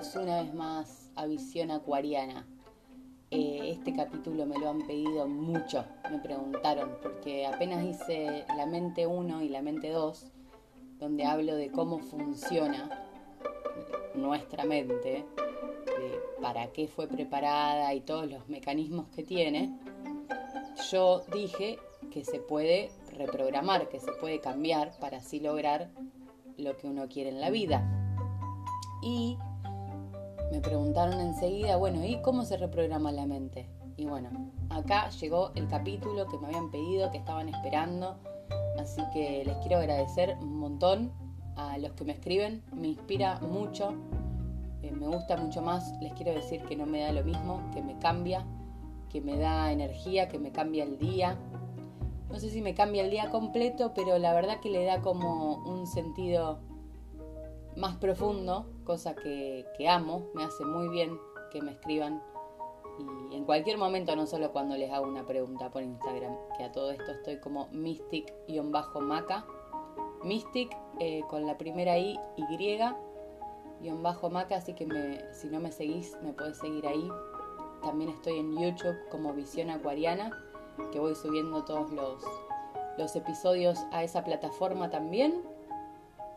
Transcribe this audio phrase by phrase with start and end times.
[0.00, 2.46] bienvenidos una vez más a Visión Acuariana.
[3.30, 9.06] Eh, este capítulo me lo han pedido mucho, me preguntaron, porque apenas hice la mente
[9.06, 10.32] 1 y la mente 2,
[10.98, 13.06] donde hablo de cómo funciona
[14.14, 15.26] nuestra mente,
[15.84, 19.78] de para qué fue preparada y todos los mecanismos que tiene,
[20.90, 21.78] yo dije
[22.10, 25.90] que se puede reprogramar, que se puede cambiar para así lograr
[26.56, 27.86] lo que uno quiere en la vida.
[29.02, 29.38] Y
[30.50, 33.68] me preguntaron enseguida, bueno, ¿y cómo se reprograma la mente?
[33.96, 34.30] Y bueno,
[34.68, 38.16] acá llegó el capítulo que me habían pedido, que estaban esperando.
[38.78, 41.12] Así que les quiero agradecer un montón
[41.56, 42.62] a los que me escriben.
[42.72, 43.94] Me inspira mucho,
[44.82, 45.92] eh, me gusta mucho más.
[46.00, 48.44] Les quiero decir que no me da lo mismo, que me cambia,
[49.08, 51.36] que me da energía, que me cambia el día.
[52.30, 55.56] No sé si me cambia el día completo, pero la verdad que le da como
[55.64, 56.60] un sentido
[57.76, 61.18] más profundo, cosa que, amo, me hace muy bien
[61.50, 62.22] que me escriban
[63.30, 66.72] y en cualquier momento, no solo cuando les hago una pregunta por Instagram, que a
[66.72, 69.46] todo esto estoy como mystic-maca,
[70.22, 74.86] mystic eh, con la primera I, Y, bajo maca, así que
[75.32, 77.08] si no me seguís, me podés seguir ahí.
[77.82, 80.30] También estoy en YouTube como Visión Acuariana,
[80.92, 82.22] que voy subiendo todos los,
[82.98, 85.42] los episodios a esa plataforma también.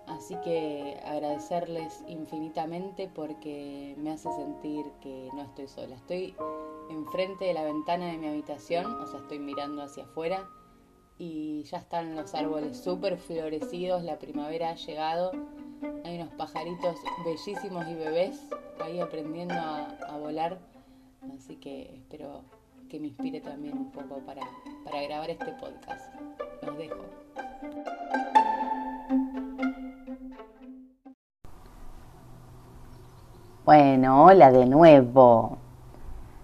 [0.08, 5.96] Así que agradecerles infinitamente porque me hace sentir que no estoy sola.
[5.96, 6.36] Estoy
[6.90, 10.48] enfrente de la ventana de mi habitación, o sea, estoy mirando hacia afuera
[11.18, 15.32] y ya están los árboles súper florecidos, la primavera ha llegado,
[16.04, 18.42] hay unos pajaritos bellísimos y bebés
[18.82, 20.60] ahí aprendiendo a, volar,
[21.36, 22.44] así que espero
[22.90, 24.44] que me inspire también un poco para,
[24.84, 26.14] para grabar este podcast.
[26.62, 27.03] Los dejo.
[33.66, 35.58] Bueno, hola de nuevo.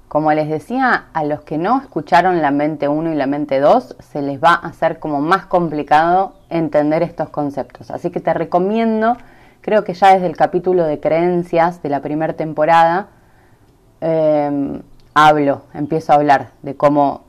[0.07, 3.97] Como les decía, a los que no escucharon la mente 1 y la mente 2,
[4.00, 7.91] se les va a hacer como más complicado entender estos conceptos.
[7.91, 9.18] Así que te recomiendo,
[9.59, 13.08] creo que ya desde el capítulo de creencias de la primera temporada,
[14.00, 14.81] em,
[15.13, 17.24] hablo, empiezo a hablar de cómo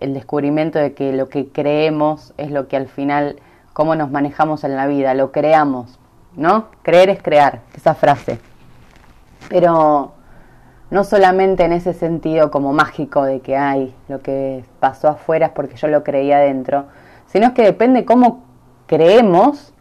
[0.00, 3.36] el descubrimiento de que lo que creemos es lo que al final,
[3.74, 5.98] cómo nos manejamos en la vida, lo creamos,
[6.36, 6.68] ¿no?
[6.82, 8.40] Creer es crear, esa frase
[9.48, 10.12] pero
[10.90, 15.52] no solamente en ese sentido como mágico de que hay lo que pasó afuera es
[15.52, 16.86] porque yo lo creía adentro,
[17.26, 18.44] sino es que depende cómo
[18.86, 19.74] creemos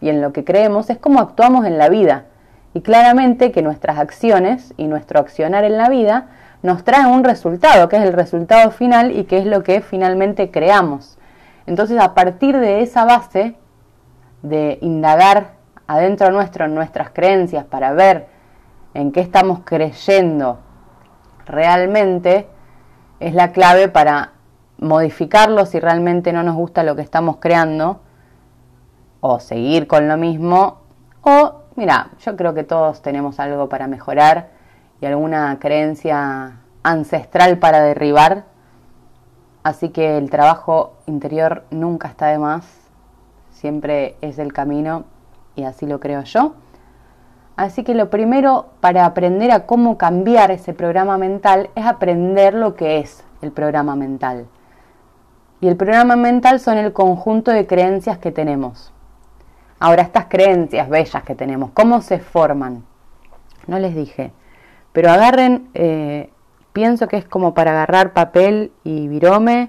[0.00, 2.24] y en lo que creemos es cómo actuamos en la vida.
[2.72, 6.28] Y claramente que nuestras acciones y nuestro accionar en la vida
[6.62, 10.50] nos traen un resultado, que es el resultado final y que es lo que finalmente
[10.50, 11.18] creamos.
[11.66, 13.56] Entonces, a partir de esa base
[14.42, 15.52] de indagar
[15.86, 18.28] adentro nuestro en nuestras creencias para ver
[18.94, 20.58] en qué estamos creyendo
[21.46, 22.48] realmente,
[23.18, 24.32] es la clave para
[24.78, 28.00] modificarlo si realmente no nos gusta lo que estamos creando,
[29.20, 30.78] o seguir con lo mismo,
[31.22, 34.48] o, mira, yo creo que todos tenemos algo para mejorar
[35.00, 38.44] y alguna creencia ancestral para derribar,
[39.62, 42.64] así que el trabajo interior nunca está de más,
[43.50, 45.04] siempre es el camino
[45.54, 46.54] y así lo creo yo.
[47.60, 52.74] Así que lo primero para aprender a cómo cambiar ese programa mental es aprender lo
[52.74, 54.46] que es el programa mental.
[55.60, 58.94] Y el programa mental son el conjunto de creencias que tenemos.
[59.78, 62.82] Ahora, estas creencias bellas que tenemos, ¿cómo se forman?
[63.66, 64.32] No les dije,
[64.92, 66.30] pero agarren, eh,
[66.72, 69.68] pienso que es como para agarrar papel y virome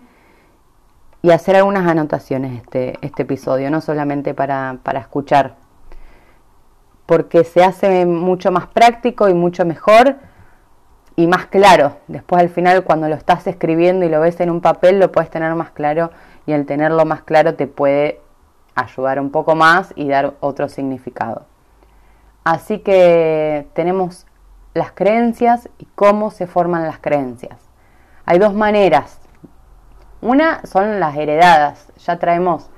[1.22, 5.56] y hacer algunas anotaciones este, este episodio, no solamente para, para escuchar
[7.12, 10.16] porque se hace mucho más práctico y mucho mejor
[11.18, 11.98] y más claro.
[12.08, 15.30] Después al final cuando lo estás escribiendo y lo ves en un papel lo puedes
[15.30, 16.12] tener más claro
[16.46, 18.22] y el tenerlo más claro te puede
[18.76, 21.48] ayudar un poco más y dar otro significado.
[22.46, 24.26] Así que tenemos
[24.74, 27.60] las creencias y cómo se forman las creencias.
[28.26, 29.20] Hay dos maneras.
[30.22, 31.92] Una son las heredadas.
[32.06, 32.70] Ya traemos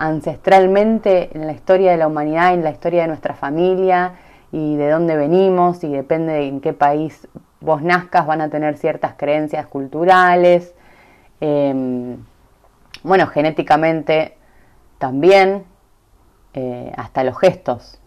[0.00, 4.14] ancestralmente en la historia de la humanidad, en la historia de nuestra familia
[4.50, 7.28] y de dónde venimos y depende de en qué país
[7.60, 10.74] vos nazcas van a tener ciertas creencias culturales.
[11.42, 12.16] Em,
[13.02, 14.38] bueno, genéticamente
[14.96, 15.64] también,
[16.54, 18.00] eh, hasta los gestos.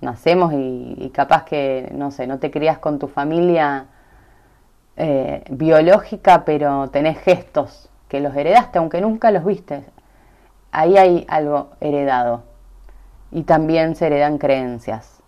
[0.00, 3.86] Nacemos y, capaz que, no sé, no te crías con tu familia
[4.96, 9.84] eh, biológica, pero tenés gestos que los heredaste, aunque nunca los viste
[10.72, 12.42] ahí hay algo heredado
[13.30, 15.22] y también se heredan creencias.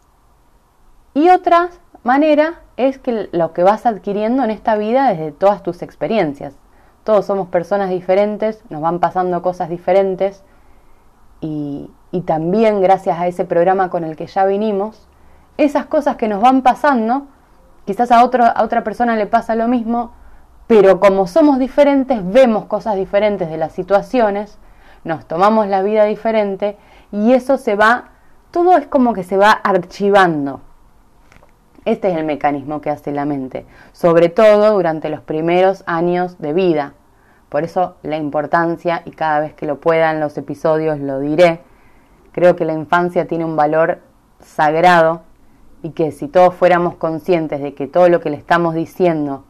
[1.14, 5.82] Y otras, manera es que lo que vas adquiriendo en esta vida desde todas tus
[5.82, 6.54] experiencias.
[7.04, 10.44] Todos somos personas diferentes, nos van pasando cosas diferentes
[11.40, 15.08] y, y también gracias a ese programa con el que ya vinimos,
[15.56, 17.26] esas cosas que nos van pasando,
[17.84, 20.12] quizás a, otro, a otra persona le pasa lo mismo,
[20.66, 24.58] pero como somos diferentes, vemos cosas diferentes de las situaciones,
[25.04, 26.76] nos tomamos la vida diferente
[27.12, 28.10] y eso se va,
[28.50, 30.60] todo es como que se va archivando.
[31.84, 36.52] Este es el mecanismo que hace la mente, sobre todo durante los primeros años de
[36.52, 36.92] vida.
[37.48, 41.60] Por eso la importancia, y cada vez que lo pueda en los episodios lo diré,
[42.32, 44.00] creo que la infancia tiene un valor
[44.40, 45.22] sagrado
[45.82, 49.44] y que si todos fuéramos conscientes de que todo lo que le estamos diciendo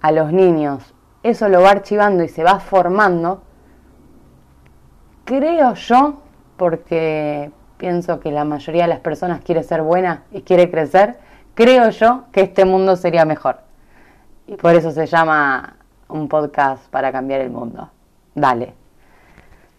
[0.00, 3.42] a los niños, eso lo va archivando y se va formando,
[5.28, 6.22] creo yo,
[6.56, 11.18] porque pienso que la mayoría de las personas quiere ser buena y quiere crecer,
[11.54, 13.58] creo yo que este mundo sería mejor.
[14.46, 15.76] Y por eso se llama
[16.08, 17.90] un podcast para cambiar el mundo.
[18.34, 18.72] Dale.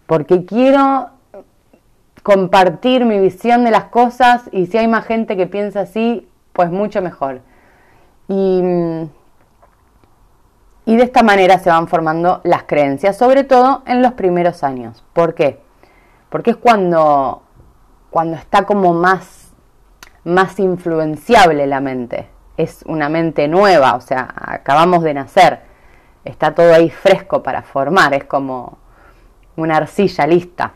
[0.06, 1.10] Porque quiero
[2.22, 6.70] compartir mi visión de las cosas y si hay más gente que piensa así, pues
[6.70, 7.42] mucho mejor.
[8.28, 8.62] Y,
[10.90, 15.04] y de esta manera se van formando las creencias, sobre todo en los primeros años.
[15.14, 15.62] ¿Por qué?
[16.30, 17.44] Porque es cuando,
[18.10, 19.54] cuando está como más,
[20.24, 22.28] más influenciable la mente.
[22.58, 25.60] Es una mente nueva, o sea, acabamos de nacer.
[26.26, 28.80] Está todo ahí fresco para formar, es como
[29.58, 30.72] una arcilla lista.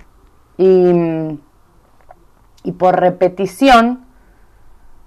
[0.60, 1.40] Y,
[2.62, 4.03] y por repetición,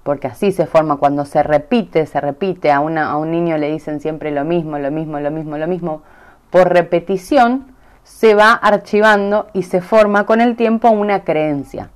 [0.06, 3.72] porque así se forma cuando se repite, se repite, a, una, a un niño le
[3.72, 6.02] dicen siempre lo mismo, lo mismo, lo mismo, lo mismo,
[6.50, 7.74] por repetición
[8.04, 11.90] se va archivando y se forma con el tiempo una creencia.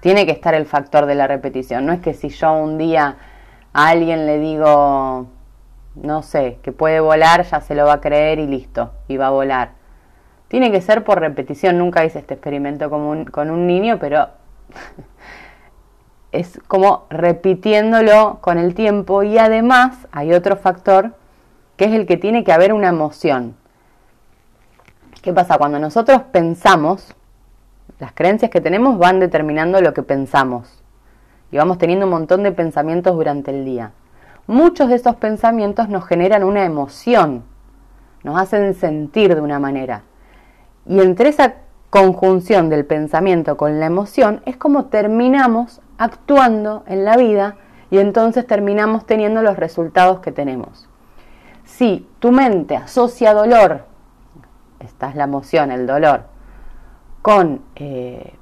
[0.00, 3.16] Tiene que estar el factor de la repetición, no es que si yo un día
[3.72, 5.26] a alguien le digo,
[5.94, 9.28] no sé, que puede volar, ya se lo va a creer y listo, y va
[9.28, 9.70] a volar.
[10.48, 14.28] Tiene que ser por repetición, nunca hice este experimento con un, con un niño, pero
[16.36, 21.14] es como repitiéndolo con el tiempo y además hay otro factor
[21.76, 23.56] que es el que tiene que haber una emoción.
[25.22, 25.58] ¿Qué pasa?
[25.58, 27.14] Cuando nosotros pensamos,
[27.98, 30.82] las creencias que tenemos van determinando lo que pensamos
[31.50, 33.92] y vamos teniendo un montón de pensamientos durante el día.
[34.46, 37.44] Muchos de esos pensamientos nos generan una emoción,
[38.22, 40.02] nos hacen sentir de una manera.
[40.86, 41.54] Y entre esa
[41.90, 47.56] conjunción del pensamiento con la emoción es como terminamos actuando en la vida
[47.90, 50.88] y entonces terminamos teniendo los resultados que tenemos.
[51.64, 53.84] Si tu mente asocia dolor,
[54.80, 56.24] esta es la emoción, el dolor,
[57.22, 58.34] con eh,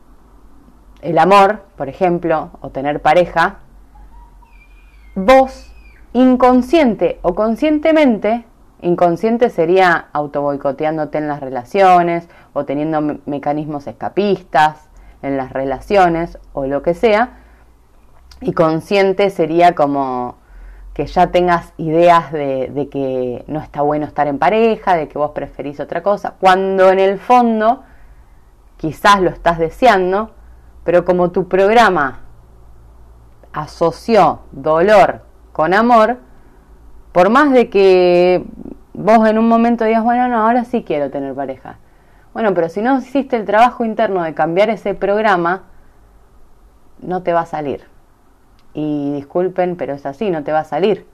[1.01, 3.57] el amor, por ejemplo, o tener pareja,
[5.15, 5.73] vos
[6.13, 8.45] inconsciente o conscientemente
[8.85, 14.91] Inconsciente sería autoboicoteándote en las relaciones o teniendo mecanismos escapistas
[15.23, 17.44] en las relaciones o lo que sea.
[18.41, 20.37] Y consciente sería como
[20.95, 25.33] que ya tengas ideas de, que no está bueno estar en pareja, de que vos
[25.33, 27.83] preferís otra cosa, cuando en el fondo
[28.77, 30.31] quizás lo estás deseando,
[30.85, 32.21] pero como tu programa
[33.53, 36.19] asoció dolor con amor,
[37.13, 38.45] por más de que
[38.93, 41.79] vos en un momento digas, bueno, no, ahora sí quiero tener pareja.
[42.33, 45.65] Bueno, pero si no hiciste el trabajo interno de cambiar ese programa,
[47.01, 47.94] no te va a salir.
[48.75, 51.07] Y disculpen, pero es así, no te va a salir.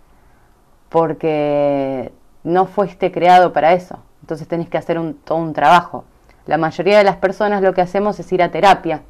[0.88, 2.10] Porque
[2.42, 3.98] no fuiste creado para eso.
[4.22, 6.04] Entonces tenés que hacer un, todo un trabajo.
[6.46, 9.02] La mayoría de las personas lo que hacemos es ir a terapia.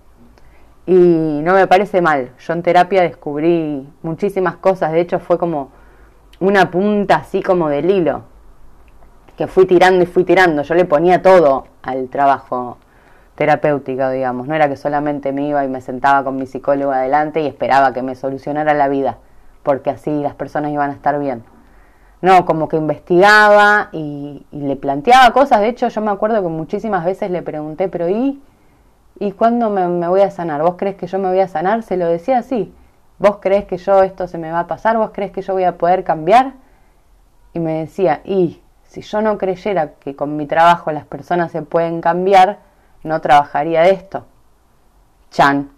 [0.87, 2.33] Y no me parece mal.
[2.39, 4.93] Yo en terapia descubrí muchísimas cosas.
[4.93, 5.71] De hecho, fue como
[6.41, 8.23] una punta así como del hilo,
[9.37, 10.63] que fui tirando y fui tirando.
[10.63, 12.79] Yo le ponía todo al trabajo
[13.41, 14.49] terapéutico, digamos.
[14.49, 17.95] No era que solamente me iba y me sentaba con mi psicólogo adelante y esperaba
[17.95, 19.17] que me solucionara la vida,
[19.63, 21.43] porque así las personas iban a estar bien.
[22.21, 25.61] No, como que investigaba y, le planteaba cosas.
[25.61, 28.43] De hecho, yo me acuerdo que muchísimas veces le pregunté, pero ¿y,
[29.19, 30.61] ¿y cuándo me, me voy a sanar?
[30.61, 31.83] ¿Vos crees que yo me voy a sanar?
[31.83, 32.75] Se lo decía así.
[33.19, 34.99] ¿Vos crees que yo esto se me va a pasar?
[34.99, 36.53] ¿Vos crees que yo voy a poder cambiar?
[37.55, 41.63] Y me decía, y si yo no creyera que con mi trabajo las personas se
[41.63, 42.59] pueden cambiar,
[43.03, 44.27] no trabajaría de esto.
[45.31, 45.71] Chan,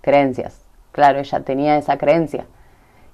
[0.00, 0.64] creencias.
[0.92, 2.46] Claro, ella tenía esa creencia.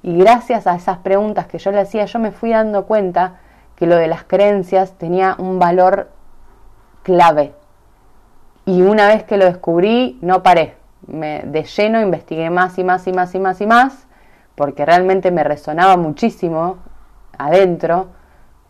[0.03, 3.41] Y gracias a esas preguntas que yo le hacía, yo me fui dando cuenta
[3.77, 6.11] que lo de las creencias tenía un valor
[7.03, 7.55] clave.
[8.67, 13.07] Y una vez que lo descubrí, no paré me, de lleno investigué más y más
[13.07, 14.07] y más y más y más,
[14.55, 16.79] porque realmente me resonaba muchísimo
[17.39, 18.09] adentro,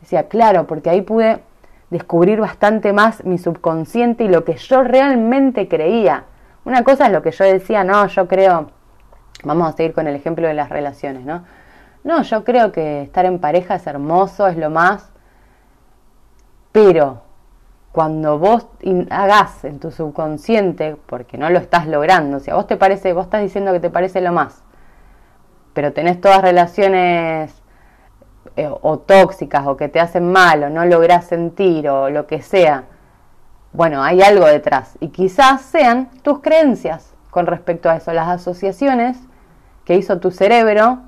[0.01, 1.43] decía, claro, porque ahí pude
[1.91, 6.25] descubrir bastante más mi subconsciente y lo que yo realmente creía.
[6.65, 8.71] Una cosa es lo que yo decía, no, yo creo,
[9.45, 11.45] vamos a seguir con el ejemplo de las relaciones, ¿no?
[12.05, 15.11] No, yo creo que estar en pareja es hermoso, es lo más,
[16.73, 17.23] pero
[17.93, 18.67] cuando vos
[19.11, 23.25] hagas en tu subconsciente, porque no lo estás logrando, o sea, vos te parece, vos
[23.25, 24.63] estás diciendo que te parece lo más,
[25.75, 27.60] pero tenés todas relaciones
[28.57, 32.43] eh, o tóxicas o que te hacen mal o no lográs sentir o lo que
[32.43, 32.85] sea,
[33.73, 39.19] bueno, hay algo detrás y quizás sean tus creencias con respecto a eso, las asociaciones
[39.85, 40.99] que hizo tu cerebro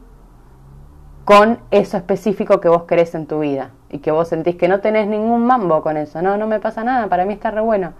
[1.25, 4.81] con eso específico que vos querés en tu vida y que vos sentís que no
[4.81, 7.93] tenés ningún mambo con eso, no, no me pasa nada, para mí está re bueno.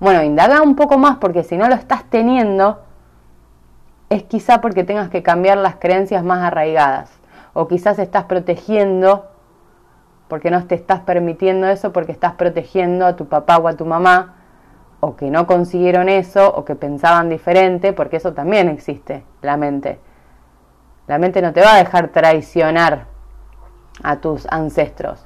[0.00, 2.82] Bueno, indaga un poco más porque si no lo estás teniendo,
[4.10, 7.10] es quizá porque tengas que cambiar las creencias más arraigadas
[7.58, 9.30] o quizás estás protegiendo
[10.28, 13.86] porque no te estás permitiendo eso porque estás protegiendo a tu papá o a tu
[13.86, 14.34] mamá
[15.00, 19.98] o que no consiguieron eso o que pensaban diferente porque eso también existe, la mente.
[21.06, 23.06] La mente no te va a dejar traicionar
[24.02, 25.24] a tus ancestros,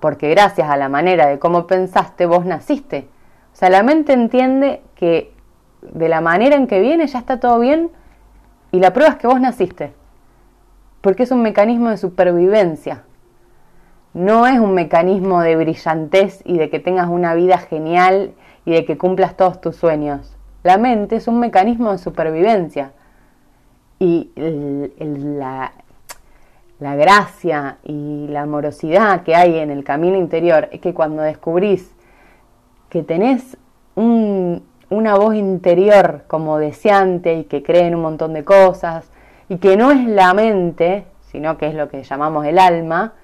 [0.00, 3.10] porque gracias a la manera de cómo pensaste vos naciste.
[3.52, 5.34] O sea, la mente entiende que
[5.82, 7.90] de la manera en que viene ya está todo bien
[8.72, 9.99] y la prueba es que vos naciste,
[11.00, 13.04] porque es un mecanismo de supervivencia.
[14.12, 18.32] No es un mecanismo de brillantez y de que tengas una vida genial
[18.64, 20.36] y de que cumplas todos tus sueños.
[20.62, 22.92] La mente es un mecanismo de supervivencia
[23.98, 25.72] y la,
[26.78, 31.94] gracia y la amorosidad que hay en el camino interior es que cuando descubrís
[32.88, 33.56] que tenés
[33.94, 39.09] una voz interior como deseante y que cree en un montón de cosas
[39.50, 43.14] y que no es la mente, sino que es lo que llamamos el alma,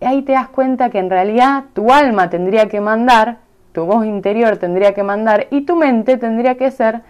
[0.00, 3.38] ahí te das cuenta que en realidad tu alma tendría que mandar,
[3.70, 7.02] tu voz interior tendría que mandar y tu mente tendría que ser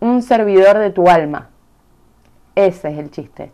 [0.00, 1.48] un servidor de tu alma.
[2.54, 3.52] Ese es el chiste.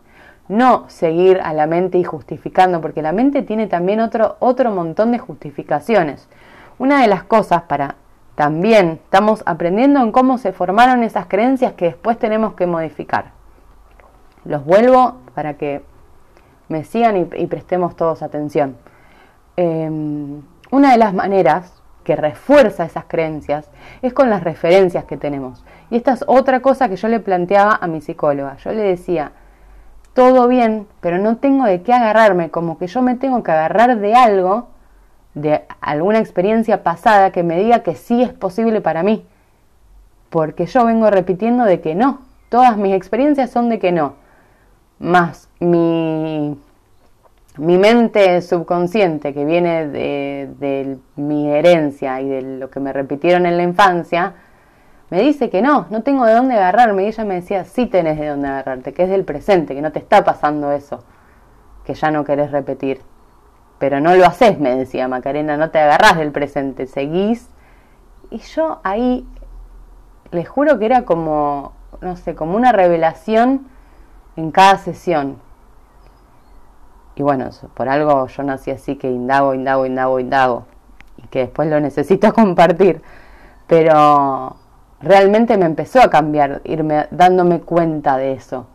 [0.49, 5.13] No seguir a la mente y justificando, porque la mente tiene también otro, otro montón
[5.13, 6.27] de justificaciones.
[6.77, 7.95] Una de las cosas para
[8.37, 13.31] también estamos aprendiendo en cómo se formaron esas creencias que después tenemos que modificar.
[14.45, 15.81] Los vuelvo para que
[16.69, 18.77] me sigan y, prestemos todos atención.
[19.55, 23.71] Em, una de las maneras que refuerza esas creencias
[24.03, 25.65] es con las referencias que tenemos.
[25.89, 28.57] Y esta es otra cosa que yo le planteaba a mi psicóloga.
[28.57, 29.31] Yo le decía,
[30.13, 33.97] todo bien, pero no tengo de qué agarrarme, como que yo me tengo que agarrar
[33.97, 34.67] de algo,
[35.41, 39.25] de alguna experiencia pasada que me diga que sí es posible para mí.
[40.29, 42.21] Porque yo vengo repitiendo de que no.
[42.49, 44.15] Todas mis experiencias son de que no.
[44.99, 46.57] Más mi
[47.57, 53.57] mi mente subconsciente, que viene de, mi herencia y de lo que me repitieron en
[53.57, 54.33] la infancia,
[55.09, 57.03] me dice que no, no tengo de dónde agarrarme.
[57.03, 59.91] Y ella me decía, sí tenés de dónde agarrarte, que es del presente, que no
[59.91, 61.03] te está pasando eso,
[61.85, 63.01] que ya no querés repetir.
[63.79, 67.49] Pero no lo haces, me decía Macarena, no te agarrás del presente, seguís.
[68.29, 69.27] Y yo ahí,
[70.31, 73.67] les juro que era como, no sé, como una revelación
[74.35, 75.37] en cada sesión
[77.17, 80.65] y bueno, por algo yo nací así que indago, indago, indago, indago.
[81.17, 83.01] Y que después lo necesito compartir.
[83.65, 84.55] Pero
[85.01, 88.67] realmente me empezó a cambiar, irme dándome cuenta de eso.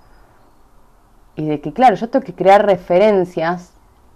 [1.36, 3.72] Y de que, claro, yo tengo que crear referencias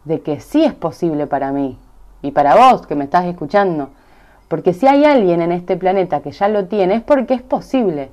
[0.07, 1.79] de que sí es posible para mí.
[2.23, 3.91] Y para vos que me estás escuchando.
[4.49, 8.11] Porque si hay alguien en este planeta que ya lo tiene, es porque es posible.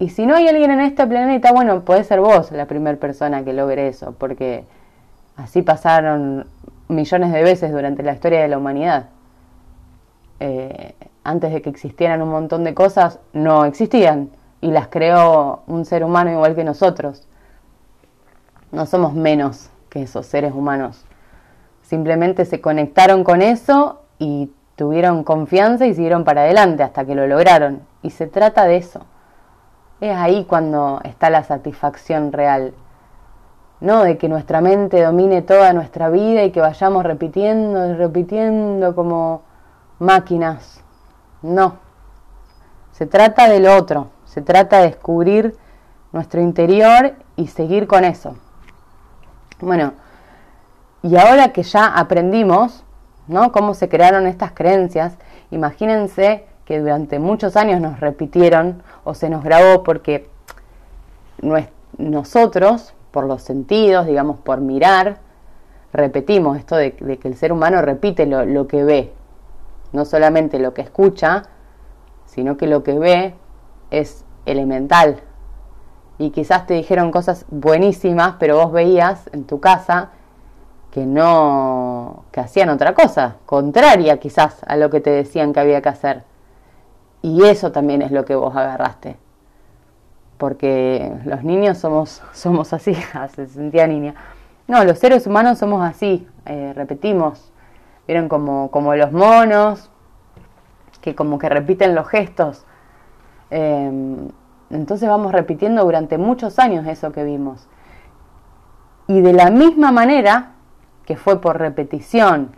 [0.00, 3.44] Y si no hay alguien en este planeta, bueno, puede ser vos la primera persona
[3.44, 4.14] que logre eso.
[4.18, 4.64] Porque
[5.36, 6.46] Así pasaron
[6.88, 9.06] millones de veces durante la historia de la humanidad.
[10.40, 15.84] Eh, antes de que existieran un montón de cosas, no existían y las creó un
[15.84, 17.26] ser humano igual que nosotros.
[18.72, 21.04] No somos menos que esos seres humanos.
[21.82, 27.26] Simplemente se conectaron con eso y tuvieron confianza y siguieron para adelante hasta que lo
[27.26, 27.82] lograron.
[28.00, 29.02] Y se trata de eso.
[30.00, 32.72] Es ahí cuando está la satisfacción real
[33.82, 38.94] no de que nuestra mente domine toda nuestra vida y que vayamos repitiendo y repitiendo
[38.94, 39.42] como
[39.98, 40.80] máquinas.
[41.42, 41.78] No.
[42.92, 45.56] Se trata del otro, se trata de descubrir
[46.12, 48.36] nuestro interior y seguir con eso.
[49.62, 49.92] Bueno,
[51.02, 52.82] y ahora que ya aprendimos,
[53.28, 53.52] ¿no?
[53.52, 55.16] Cómo se crearon estas creencias,
[55.52, 60.28] imagínense que durante muchos años nos repitieron o se nos grabó porque
[61.96, 65.18] nosotros, por los sentidos, digamos, por mirar,
[65.92, 69.12] repetimos esto de, que el ser humano repite lo, lo que ve,
[69.92, 71.44] no solamente lo que escucha,
[72.26, 73.34] sino que lo que ve
[73.92, 75.22] es elemental.
[76.18, 80.10] Y quizás te dijeron cosas buenísimas, pero vos veías en tu casa
[80.92, 85.80] que no, que hacían otra cosa, contraria quizás a lo que te decían que había
[85.80, 86.24] que hacer.
[87.22, 89.16] Y eso también es lo que vos agarraste.
[90.36, 92.94] Porque los niños somos, somos así,
[93.34, 94.14] se sentía niña.
[94.68, 97.52] No, los seres humanos somos así, eh, repetimos.
[98.06, 99.90] Vieron como, como los monos,
[101.00, 102.66] que como que repiten los gestos.
[103.50, 104.28] Em,
[104.72, 107.68] entonces vamos repitiendo durante muchos años eso que vimos.
[109.06, 110.52] Y de la misma manera
[111.04, 112.52] que fue por repetición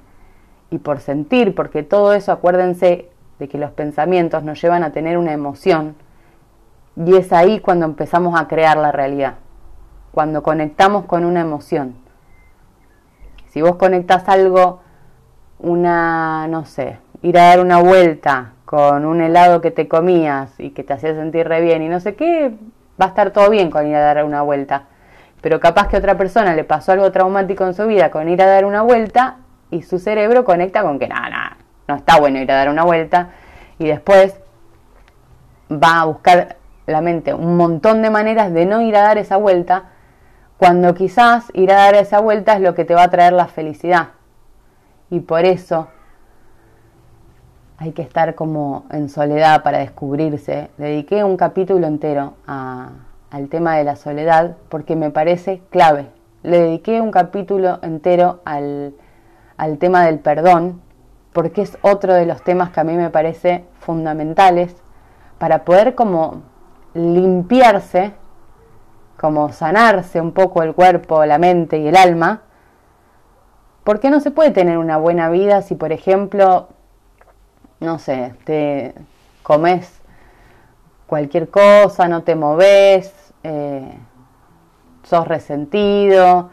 [0.71, 5.19] y por sentir, porque todo eso, acuérdense de que los pensamientos nos llevan a tener
[5.19, 5.97] una emoción,
[6.97, 9.35] y es ahí cuando empezamos a crear la realidad,
[10.13, 11.97] cuando conectamos con una emoción.
[13.49, 14.81] Si vos conectas algo,
[15.59, 20.71] una, no sé, ir a dar una vuelta con un helado que te comías y
[20.71, 22.55] que te hacía sentir re bien y no sé qué,
[23.01, 24.85] va a estar todo bien con ir a dar una vuelta.
[25.41, 28.47] Pero capaz que otra persona le pasó algo traumático en su vida con ir a
[28.47, 29.37] dar una vuelta
[29.71, 31.57] y su cerebro conecta con que nada, nada,
[31.89, 33.31] no está bueno ir a dar una vuelta
[33.79, 34.41] y después
[35.71, 36.57] va a buscar
[36.87, 39.85] la mente un montón de maneras de no ir a dar esa vuelta
[40.57, 43.47] cuando quizás ir a dar esa vuelta es lo que te va a traer la
[43.47, 44.09] felicidad.
[45.11, 45.89] Y por eso
[47.79, 50.71] hay que estar como en soledad para descubrirse.
[50.79, 56.09] Dediqué un capítulo entero al tema de la soledad porque me parece clave.
[56.43, 58.95] Le dediqué un capítulo entero al,
[59.57, 60.81] al tema del perdón
[61.33, 64.77] porque es otro de los temas que a mí me parece fundamentales
[65.39, 66.43] para poder como
[66.95, 68.13] limpiarse,
[69.19, 72.43] como sanarse un poco el cuerpo, la mente y el alma,
[73.83, 76.69] porque no se puede tener una buena vida si, por ejemplo,
[77.81, 78.95] no sé, te
[79.43, 80.01] comes
[81.07, 83.97] cualquier cosa, no te moves, eh,
[85.03, 86.51] sos resentido,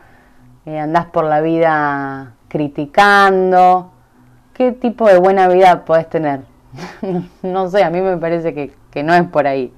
[0.65, 3.91] eh, andás por la vida criticando.
[4.53, 6.41] ¿Qué tipo de buena vida podés tener?
[7.41, 9.73] no sé, a mí me parece que, que no es por ahí.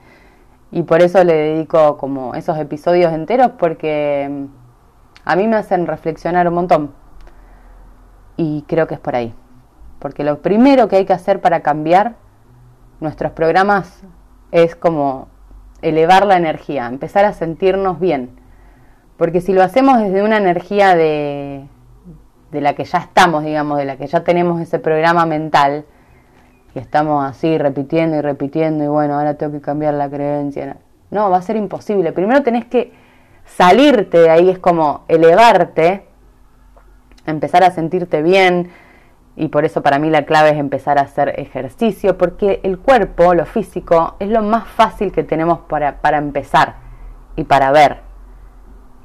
[0.71, 4.45] Y por eso le dedico como esos episodios enteros porque mm,
[5.25, 6.93] a mí me hacen reflexionar un montón.
[8.35, 9.33] Y creo que es por ahí.
[10.03, 12.15] Porque lo primero que hay que hacer para cambiar
[12.99, 14.03] nuestros programas
[14.51, 15.29] es como
[15.81, 18.31] elevar la energía, empezar a sentirnos bien.
[19.15, 21.63] Porque si lo hacemos desde una energía de,
[22.51, 25.85] de la que ya estamos, digamos, de la que ya tenemos ese programa mental,
[26.75, 30.75] y estamos así repitiendo y repitiendo, y bueno, ahora tengo que cambiar la creencia.
[31.11, 32.11] No, va a ser imposible.
[32.11, 32.91] Primero tenés que
[33.45, 36.05] salirte de ahí, es como elevarte,
[37.25, 38.69] empezar a sentirte bien,
[39.35, 43.33] y por eso para mí la clave es empezar a hacer ejercicio, porque el cuerpo,
[43.33, 46.75] lo físico, es lo más fácil que tenemos para, para empezar
[47.35, 48.01] y para ver.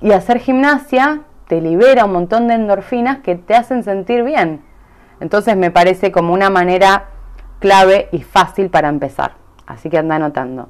[0.00, 4.62] Y hacer gimnasia te libera un montón de endorfinas que te hacen sentir bien.
[5.20, 7.06] Entonces me parece como una manera
[7.58, 9.32] clave y fácil para empezar.
[9.66, 10.68] Así que anda anotando.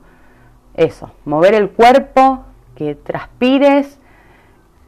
[0.75, 2.45] Eso, mover el cuerpo,
[2.77, 3.99] que transpires,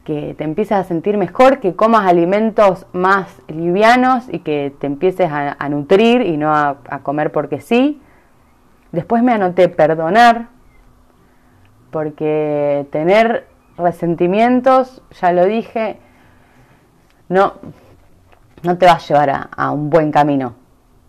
[0.03, 5.29] que te empieces a sentir mejor, que comas alimentos más livianos y que te empieces
[5.31, 8.01] a, nutrir y no a, comer porque sí.
[8.91, 10.47] Después me anoté perdonar,
[11.91, 15.97] porque tener resentimientos, ya lo dije,
[17.29, 17.53] no,
[18.63, 20.55] no te va a llevar a, a un buen camino,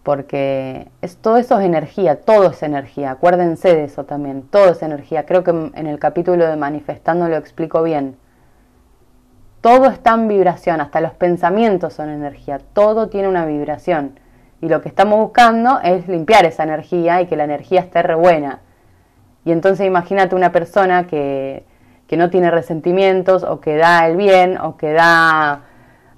[0.02, 4.82] porque es, todo eso es energía, todo es energía, acuérdense de eso también, todo es
[4.82, 5.24] energía.
[5.24, 8.16] Creo que en el capítulo de manifestando lo explico bien
[9.62, 14.18] todo está en vibración, hasta los pensamientos son energía, todo tiene una vibración.
[14.60, 18.16] Y lo que estamos buscando es limpiar esa energía y que la energía esté re
[18.16, 18.58] buena.
[19.44, 21.64] Y entonces imagínate una persona que,
[22.08, 25.62] que no tiene resentimientos o que da el bien o que da,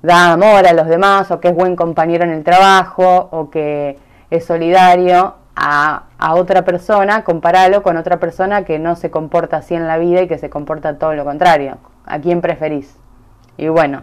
[0.03, 3.99] da amor a los demás o que es buen compañero en el trabajo o que
[4.31, 9.75] es solidario a, a otra persona, comparalo con otra persona que no se comporta así
[9.75, 11.77] en la vida y que se comporta todo lo contrario.
[12.07, 13.04] ¿A quién preferís?
[13.57, 14.03] Y bueno,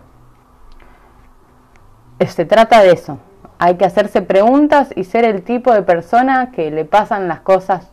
[2.28, 3.20] se trata de eso.
[3.60, 7.92] Hay que hacerse preguntas y ser el tipo de persona que le pasan las cosas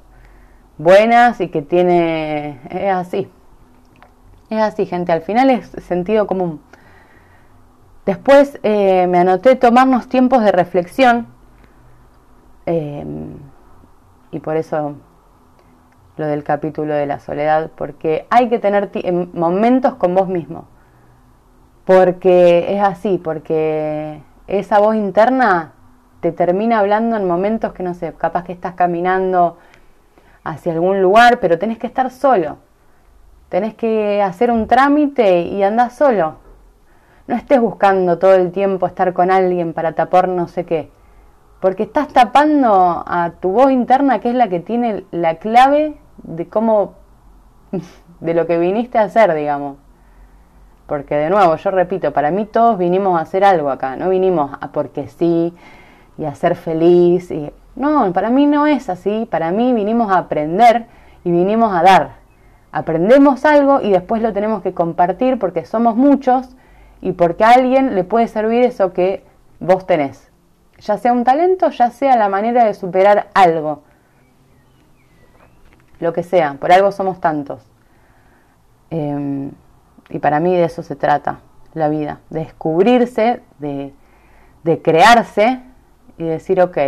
[0.78, 2.60] buenas y que tiene...
[2.70, 3.30] Es así.
[4.50, 5.12] Es así, gente.
[5.12, 6.60] Al final es sentido común.
[8.06, 11.26] Después eh, me anoté tomarnos tiempos de reflexión.
[12.64, 13.36] Em,
[14.30, 14.94] y por eso
[16.16, 18.90] lo del capítulo de la soledad, porque hay que tener
[19.34, 20.66] momentos con vos mismo.
[21.88, 25.72] Porque es así, porque esa voz interna
[26.20, 29.56] te termina hablando en momentos que no sé, capaz que estás caminando
[30.44, 32.58] hacia algún lugar, pero tenés que estar solo.
[33.48, 36.34] Tenés que hacer un trámite y andás solo.
[37.26, 40.90] No estés buscando todo el tiempo estar con alguien para tapar no sé qué.
[41.58, 46.48] Porque estás tapando a tu voz interna, que es la que tiene la clave de
[46.48, 46.96] cómo,
[48.20, 49.78] de lo que viniste a hacer, digamos.
[50.88, 54.56] Porque de nuevo, yo repito, para mí todos vinimos a hacer algo acá, no vinimos
[54.58, 55.54] a porque sí
[56.16, 57.30] y a ser feliz.
[57.30, 57.52] Y...
[57.76, 60.86] No, para mí no es así, para mí vinimos a aprender
[61.24, 62.12] y vinimos a dar.
[62.72, 66.56] Aprendemos algo y después lo tenemos que compartir porque somos muchos
[67.02, 69.24] y porque a alguien le puede servir eso que
[69.60, 70.30] vos tenés.
[70.80, 73.82] Ya sea un talento, ya sea la manera de superar algo.
[76.00, 77.62] Lo que sea, por algo somos tantos.
[78.88, 79.50] Em,
[80.10, 81.40] y para mí de eso se trata
[81.74, 83.92] la vida, de descubrirse, de,
[84.64, 85.62] de crearse
[86.16, 86.78] y decir, ok,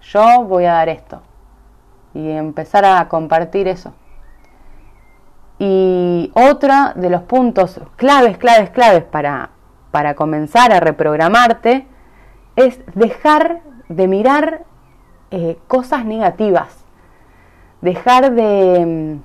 [0.00, 1.22] yo voy a dar esto.
[2.14, 3.92] Y empezar a compartir eso.
[5.58, 9.50] Y otro de los puntos claves, claves, claves para,
[9.90, 11.86] para comenzar a reprogramarte
[12.56, 14.64] es dejar de mirar
[15.30, 16.84] eh, cosas negativas.
[17.80, 19.18] Dejar de...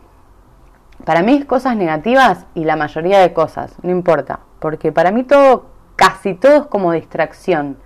[1.05, 4.39] Para mí es cosas negativas y la mayoría de cosas, no importa.
[4.59, 7.77] Porque para mí todo, casi todo es como distracción.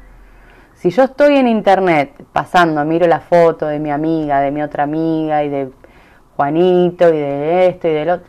[0.76, 4.84] Si yo estoy en internet pasando, miro la foto de mi amiga, de mi otra
[4.84, 5.72] amiga y de
[6.36, 8.28] Juanito y de esto y del otro,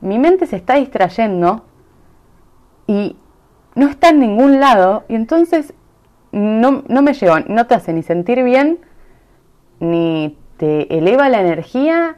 [0.00, 1.64] mi mente se está distrayendo
[2.88, 3.16] y
[3.76, 5.74] no está en ningún lado y entonces
[6.32, 8.80] no, no me llevo, no te hace ni sentir bien,
[9.78, 12.16] ni te eleva la energía,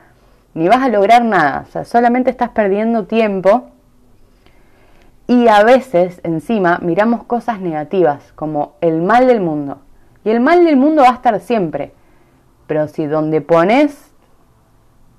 [0.58, 1.64] ni vas a lograr nada.
[1.68, 3.70] O sea, solamente estás perdiendo tiempo
[5.28, 9.78] y a veces, encima, miramos cosas negativas, como el mal del mundo.
[10.24, 11.92] Y el mal del mundo va a estar siempre.
[12.66, 14.10] Pero si donde pones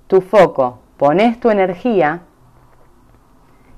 [0.07, 2.21] tu foco, pones tu energía,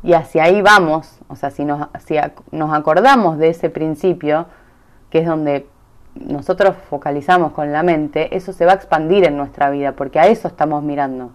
[0.04, 2.16] y hacia ahí vamos, o sea, si nos, si
[2.52, 4.48] nos acordamos de ese principio,
[5.12, 5.68] que es donde
[6.16, 10.28] nosotros focalizamos con la mente, eso se va a expandir en nuestra vida, porque a
[10.28, 11.32] eso estamos mirando.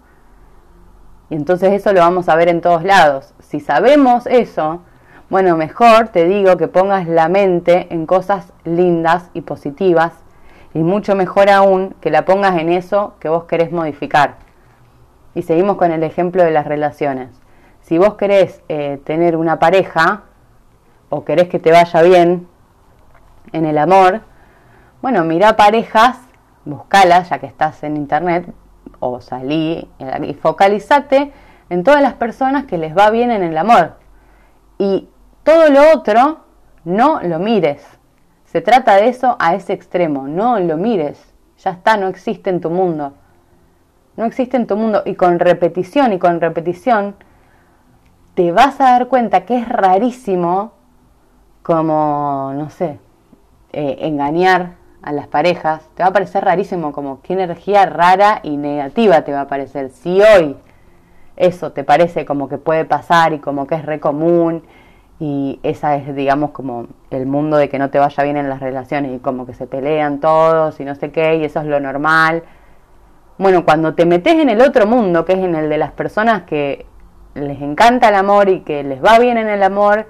[1.30, 3.34] Y entonces eso lo vamos a ver en todos lados.
[3.40, 4.80] Si sabemos eso,
[5.28, 10.12] bueno, mejor te digo que pongas la mente en cosas lindas y positivas
[10.72, 14.36] y mucho mejor aún que la pongas en eso que vos querés modificar.
[15.34, 17.30] Y seguimos con el ejemplo de las relaciones.
[17.80, 20.22] Si vos querés eh, tener una pareja
[21.08, 22.46] o querés que te vaya bien
[23.52, 24.20] en el amor,
[25.02, 26.18] bueno, mira parejas,
[26.64, 28.46] buscalas ya que estás en internet
[29.00, 29.88] o salí
[30.22, 31.32] y focalizate
[31.70, 33.94] en todas las personas que les va bien en el amor.
[34.78, 35.08] Y
[35.42, 36.40] todo lo otro,
[36.84, 37.84] no lo mires.
[38.44, 41.34] Se trata de eso a ese extremo, no lo mires.
[41.58, 43.12] Ya está, no existe en tu mundo.
[44.16, 45.02] No existe en tu mundo.
[45.04, 47.16] Y con repetición y con repetición,
[48.34, 50.72] te vas a dar cuenta que es rarísimo
[51.62, 52.98] como, no sé,
[53.72, 54.74] eh, engañar
[55.06, 59.32] a las parejas, te va a parecer rarísimo, como qué energía rara y negativa te
[59.32, 59.90] va a parecer.
[59.90, 60.56] Si hoy
[61.36, 64.64] eso te parece como que puede pasar y como que es re común
[65.20, 68.58] y esa es, digamos, como el mundo de que no te vaya bien en las
[68.58, 71.78] relaciones y como que se pelean todos y no sé qué y eso es lo
[71.78, 72.42] normal.
[73.38, 76.42] Bueno, cuando te metes en el otro mundo, que es en el de las personas
[76.42, 76.84] que
[77.34, 80.08] les encanta el amor y que les va bien en el amor,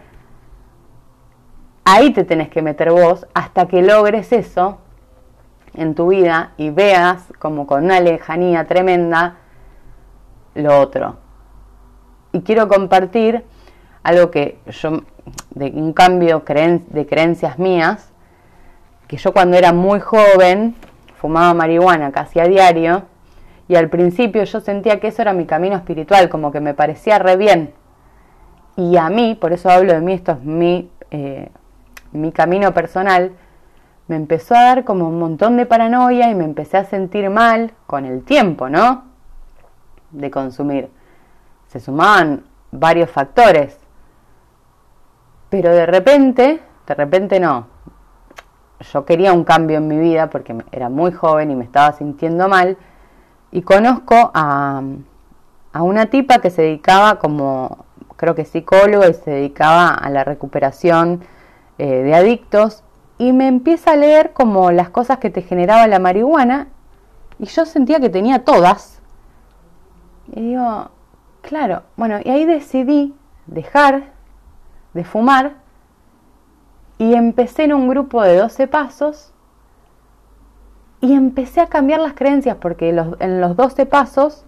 [1.85, 4.79] ahí te tenés que meter vos hasta que logres eso
[5.77, 9.37] en tu vida y veas como con una lejanía tremenda
[10.55, 11.17] lo otro.
[12.33, 13.45] Y quiero compartir
[14.03, 15.03] algo que yo,
[15.51, 18.12] de un cambio de creencias mías,
[19.07, 20.75] que yo cuando era muy joven
[21.17, 23.05] fumaba marihuana casi a diario
[23.69, 27.19] y al principio yo sentía que eso era mi camino espiritual, como que me parecía
[27.19, 27.75] re bien.
[28.77, 31.49] Y a mí, por eso hablo de mí, esto es mi, eh,
[32.12, 33.33] mi camino personal,
[34.09, 37.73] me empezó a dar como un montón de paranoia y me empecé a sentir mal
[37.87, 39.05] con el tiempo, ¿no?
[40.12, 40.90] De consumir.
[41.66, 43.79] Se sumaban varios factores.
[45.51, 47.66] Pero de repente, de repente no.
[48.92, 52.49] Yo quería un cambio en mi vida porque era muy joven y me estaba sintiendo
[52.49, 52.77] mal.
[53.51, 54.83] Y conozco a,
[55.73, 60.23] a una tipa que se dedicaba como, creo que psicóloga y se dedicaba a la
[60.23, 61.25] recuperación
[61.79, 62.83] eh, de adictos
[63.18, 66.68] y me empieza a leer como las cosas que te generaba la marihuana
[67.38, 69.00] y yo sentía que tenía todas.
[70.33, 70.90] Y digo,
[71.42, 73.14] claro, bueno, y ahí decidí
[73.46, 74.12] dejar
[74.92, 75.55] de fumar
[76.98, 79.33] y empecé en un grupo de 12 pasos
[81.00, 84.44] y empecé a cambiar las creencias porque en los 12 pasos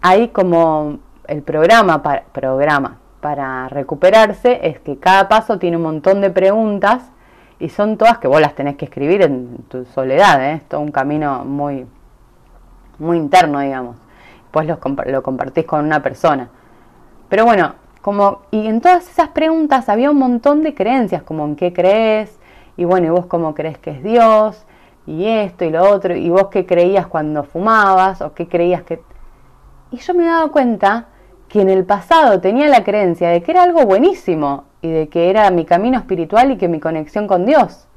[0.00, 6.20] hay como el programa para, programa para recuperarse es que cada paso tiene un montón
[6.20, 7.02] de preguntas
[7.58, 10.54] y son todas que vos las tenés que escribir en tu soledad, ¿eh?
[10.54, 11.86] es todo un camino muy,
[12.98, 13.96] muy interno, digamos.
[14.42, 16.48] Después lo, lo compartís con una persona.
[17.28, 21.56] Pero bueno, como, y en todas esas preguntas había un montón de creencias, como en
[21.56, 22.38] qué crees,
[22.76, 24.66] y bueno, y vos cómo crees que es Dios,
[25.06, 29.00] y esto y lo otro, y vos qué creías cuando fumabas, o qué creías que...
[29.90, 31.06] Y yo me he dado cuenta
[31.48, 35.30] que en el pasado tenía la creencia de que era algo buenísimo, y de que
[35.30, 37.88] era mi camino espiritual y que mi conexión con Dios.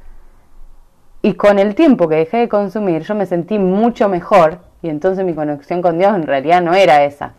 [1.21, 5.25] Y con el tiempo que dejé de consumir, yo me sentí mucho mejor, y entonces
[5.25, 7.33] mi conexión con Dios en realidad no era esa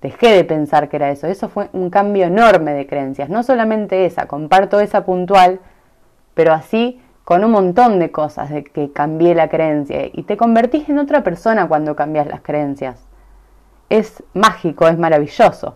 [0.00, 1.26] Dejé de pensar que era eso.
[1.26, 3.28] Eso fue un cambio enorme de creencias.
[3.28, 5.58] No solamente esa, comparto esa puntual,
[6.34, 10.06] pero así con un montón de cosas de que cambié la creencia.
[10.12, 13.08] Y te convertís en otra persona cuando cambias las creencias.
[13.90, 15.74] Es mágico, es maravilloso.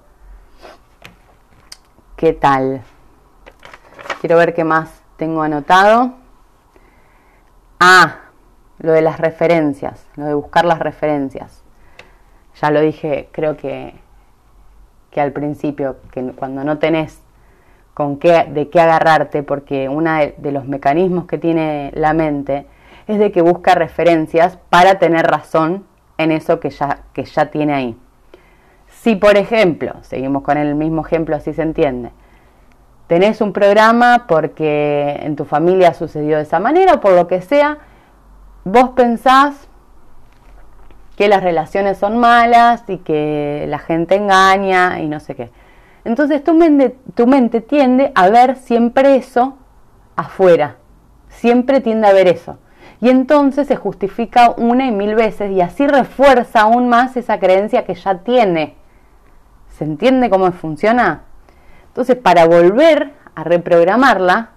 [2.14, 2.82] ¿Qué tal?
[4.22, 6.14] Quiero ver qué más tengo anotado.
[7.78, 8.20] Ah,
[8.78, 11.62] lo de las referencias, lo de buscar las referencias.
[12.58, 14.00] Ya lo dije, creo que
[15.12, 17.20] que al principio, que cuando no tenés
[17.94, 22.66] con qué, de qué agarrarte, porque uno de, los mecanismos que tiene la mente
[23.06, 25.85] es de que busca referencias para tener razón
[26.16, 27.96] en eso que ya, que ya tiene ahí.
[28.88, 32.11] Si, por ejemplo, seguimos con el mismo ejemplo, así se entiende,
[33.06, 37.42] tenés un programa porque en tu familia sucedió de esa manera o por lo que
[37.42, 37.78] sea,
[38.64, 39.68] vos pensás,
[41.16, 45.50] que las relaciones son malas y que la gente engaña y no sé qué.
[46.04, 49.56] Entonces tu mente, tu mente tiende a ver siempre eso
[50.16, 50.76] afuera,
[51.28, 52.58] siempre tiende a ver eso.
[53.00, 57.84] Y entonces se justifica una y mil veces y así refuerza aún más esa creencia
[57.84, 58.76] que ya tiene.
[59.68, 61.22] ¿Se entiende cómo funciona?
[61.92, 64.50] Entonces, para volver a reprogramarla,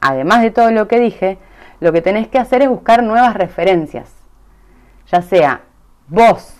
[0.00, 1.38] además de todo lo que dije,
[1.80, 4.16] lo que tenés que hacer es buscar nuevas referencias
[5.10, 5.62] ya sea
[6.08, 6.54] vos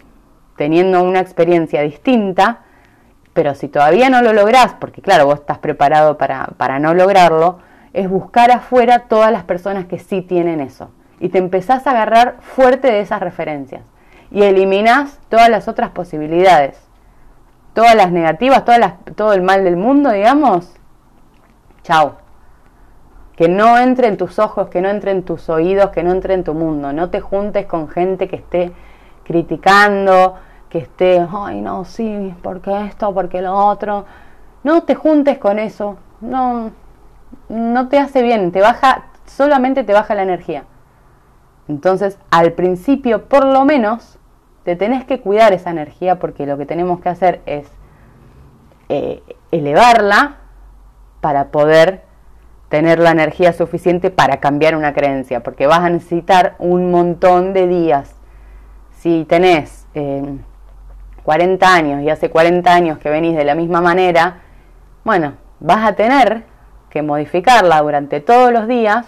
[0.57, 2.61] teniendo una experiencia distinta,
[3.35, 7.59] pero si todavía no lo lográs, porque claro, vos estás preparado para, para no lograrlo,
[7.93, 10.91] es buscar afuera todas las personas que sí tienen eso.
[11.21, 13.83] Y te empezás a agarrar fuerte de esas referencias.
[14.31, 16.79] Y eliminás todas las otras posibilidades.
[17.77, 20.75] Todas las negativas, todas las, todo el mal del mundo, digamos.
[21.85, 22.27] Chao
[23.37, 26.35] que no entre en tus ojos, que no entre en tus oídos, que no entre
[26.35, 26.93] en tu mundo.
[26.93, 28.73] No te juntes con gente que esté
[29.25, 30.37] criticando,
[30.71, 34.07] que esté, ay, no, sí, porque esto, porque lo otro.
[34.65, 35.99] No te juntes con eso.
[36.23, 36.71] No,
[37.51, 40.65] no te hace bien, te baja, solamente te baja la energía.
[41.69, 44.19] Entonces, al principio, por lo menos,
[44.67, 47.69] te tenés que cuidar esa energía porque lo que tenemos que hacer es
[48.89, 50.39] eh, elevarla
[51.21, 52.03] para poder
[52.69, 57.69] tener la energía suficiente para cambiar una creencia, porque vas a necesitar un montón de
[57.69, 58.17] días.
[58.91, 59.87] Si tenés
[61.23, 64.41] 40 eh, años y hace 40 años que venís de la misma manera,
[65.05, 66.43] bueno, vas a tener
[66.91, 69.07] que modificarla durante todos los días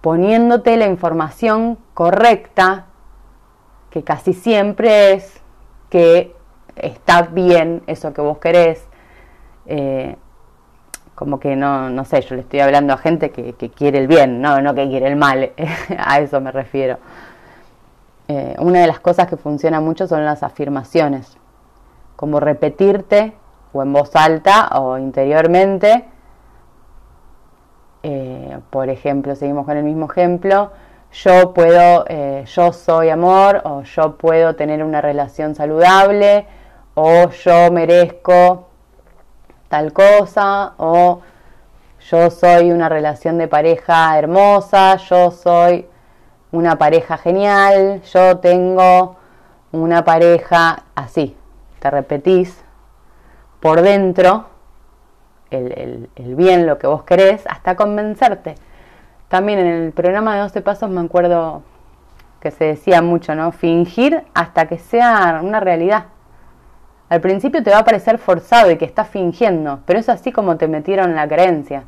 [0.00, 2.86] poniéndote la información correcta,
[3.96, 5.40] que casi siempre es
[5.88, 6.34] que
[6.76, 8.86] está bien eso que vos querés.
[9.64, 10.16] Eh,
[11.14, 14.42] como que no, no sé, yo le estoy hablando a gente que, quiere el bien,
[14.42, 15.52] no, no que quiere el mal,
[15.98, 16.98] a eso me refiero.
[18.28, 21.38] Eh, una de las cosas que funciona mucho son las afirmaciones,
[22.16, 23.32] como repetirte
[23.72, 26.04] o en voz alta o interiormente.
[28.02, 30.70] Eh, por ejemplo, seguimos con el mismo ejemplo,
[31.22, 36.46] yo puedo, eh, yo soy amor o yo puedo tener una relación saludable
[36.94, 38.68] o yo merezco
[39.68, 41.20] tal cosa o
[42.10, 45.86] yo soy una relación de pareja hermosa, yo soy
[46.52, 49.16] una pareja genial, yo tengo
[49.72, 51.36] una pareja así,
[51.80, 52.62] te repetís
[53.60, 54.46] por dentro
[55.50, 58.56] el, bien, lo que vos querés, hasta convencerte.
[59.28, 61.62] También en el programa de 12 pasos me acuerdo
[62.40, 63.50] que se decía mucho, ¿no?
[63.50, 66.06] Fingir hasta que sea una realidad.
[67.08, 70.56] Al principio te va a parecer forzado y que estás fingiendo, pero es así como
[70.56, 71.84] te metieron la creencia.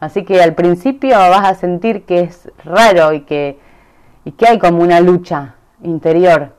[0.00, 3.58] Así que al principio vas a sentir que es raro y que,
[4.24, 6.54] y que hay como una lucha interior.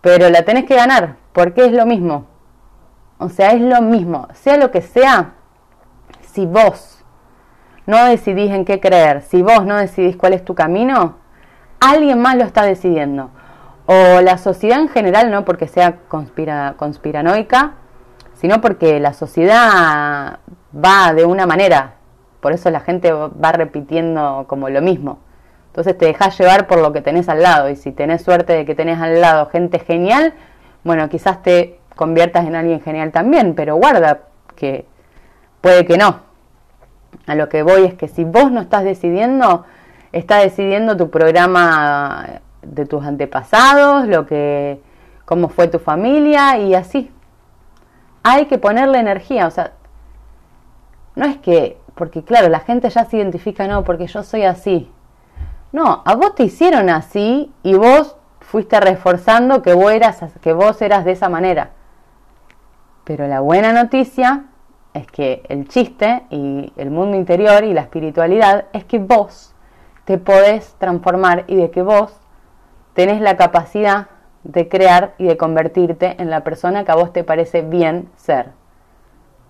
[0.00, 2.26] pero la tenés que ganar, porque es lo mismo.
[3.18, 4.28] O sea, es lo mismo.
[4.34, 5.32] Sea lo que sea,
[6.20, 6.95] si vos
[7.86, 11.16] no decidís en qué creer, si vos no decidís cuál es tu camino,
[11.80, 13.30] alguien más lo está decidiendo.
[13.86, 17.74] O la sociedad en general, no porque sea conspira, conspiranoica,
[18.34, 20.40] sino porque la sociedad
[20.74, 21.94] va de una manera.
[22.40, 25.20] Por eso la gente va repitiendo como lo mismo.
[25.68, 27.70] Entonces te dejas llevar por lo que tenés al lado.
[27.70, 30.34] Y si tenés suerte de que tenés al lado gente genial,
[30.82, 34.20] bueno, quizás te conviertas en alguien genial también, pero guarda
[34.56, 34.86] que
[35.60, 36.25] puede que no.
[37.26, 39.64] A lo que voy es que si vos no estás decidiendo,
[40.12, 44.80] está decidiendo tu programa de tus antepasados, lo que
[45.24, 47.10] cómo fue tu familia y así.
[48.22, 49.72] Hay que ponerle energía, o sea,
[51.14, 54.90] no es que porque claro, la gente ya se identifica, no, porque yo soy así.
[55.72, 60.80] No, a vos te hicieron así y vos fuiste reforzando que vos eras, que vos
[60.82, 61.70] eras de esa manera.
[63.04, 64.44] Pero la buena noticia
[64.96, 69.54] es que el chiste y el mundo interior y la espiritualidad es que vos
[70.04, 72.16] te podés transformar y de que vos
[72.94, 74.08] tenés la capacidad
[74.42, 78.52] de crear y de convertirte en la persona que a vos te parece bien ser.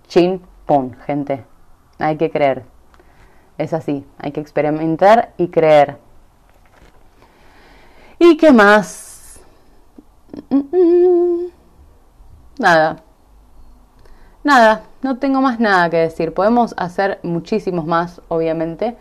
[0.09, 1.45] Chin, pum, gente.
[1.99, 2.65] Hay que creer.
[3.59, 5.99] Es así, hay que experimentar y creer.
[8.19, 9.41] ¿Y qué más?
[12.59, 12.97] Nada.
[14.43, 16.35] Nada, no tengo más nada que decir.
[16.35, 18.97] Podemos hacer muchísimos más, obviamente.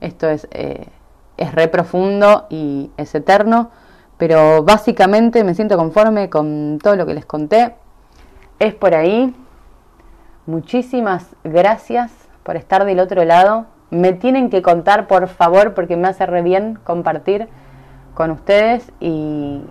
[0.00, 0.88] Esto es, eh,
[1.36, 3.70] es re profundo y es eterno.
[4.16, 7.74] Pero básicamente me siento conforme con todo lo que les conté.
[8.58, 9.34] Es por ahí.
[10.46, 13.66] Muchísimas gracias por estar del otro lado.
[13.90, 17.48] Me tienen que contar, por favor, porque me hace re bien compartir
[18.14, 19.62] con ustedes y,